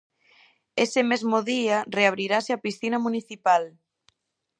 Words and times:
Ese 0.85 1.01
mesmo 1.11 1.37
día, 1.51 1.77
reabrirase 1.97 2.51
a 2.53 2.61
piscina 2.65 2.97
municipal. 3.05 3.63